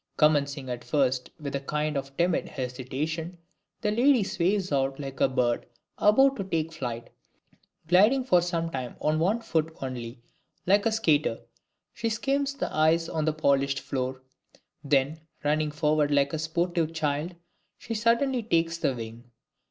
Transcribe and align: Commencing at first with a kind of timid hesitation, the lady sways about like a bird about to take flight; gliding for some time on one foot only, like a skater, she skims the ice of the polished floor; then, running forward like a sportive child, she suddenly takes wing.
Commencing 0.17 0.67
at 0.67 0.83
first 0.83 1.29
with 1.39 1.55
a 1.55 1.59
kind 1.59 1.95
of 1.95 2.17
timid 2.17 2.47
hesitation, 2.49 3.37
the 3.81 3.91
lady 3.91 4.23
sways 4.23 4.69
about 4.71 4.99
like 4.99 5.21
a 5.21 5.29
bird 5.29 5.67
about 5.99 6.35
to 6.37 6.43
take 6.43 6.73
flight; 6.73 7.11
gliding 7.87 8.23
for 8.23 8.41
some 8.41 8.71
time 8.71 8.95
on 8.99 9.19
one 9.19 9.41
foot 9.41 9.71
only, 9.79 10.19
like 10.65 10.87
a 10.87 10.91
skater, 10.91 11.39
she 11.93 12.09
skims 12.09 12.55
the 12.55 12.75
ice 12.75 13.09
of 13.09 13.27
the 13.27 13.33
polished 13.33 13.79
floor; 13.79 14.23
then, 14.83 15.19
running 15.43 15.69
forward 15.69 16.09
like 16.09 16.33
a 16.33 16.39
sportive 16.39 16.93
child, 16.93 17.35
she 17.77 17.93
suddenly 17.93 18.41
takes 18.41 18.81
wing. 18.81 19.25